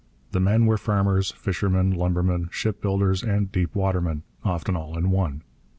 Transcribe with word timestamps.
The 0.31 0.39
men 0.39 0.65
were 0.65 0.79
farmers, 0.79 1.29
fishermen, 1.29 1.91
lumbermen, 1.91 2.49
shipbuilders, 2.51 3.21
and 3.21 3.51
'deepwatermen,' 3.51 4.23
often 4.43 4.75
all 4.75 4.97
in 4.97 5.11
one. 5.11 5.43